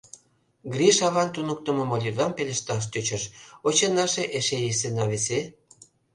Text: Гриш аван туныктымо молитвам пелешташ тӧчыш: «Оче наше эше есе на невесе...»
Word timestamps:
Гриш 0.73 0.97
аван 1.07 1.29
туныктымо 1.33 1.83
молитвам 1.91 2.31
пелешташ 2.37 2.83
тӧчыш: 2.91 3.23
«Оче 3.67 3.87
наше 3.97 4.23
эше 4.37 4.57
есе 4.71 4.89
на 4.97 5.03
невесе...» 5.05 5.39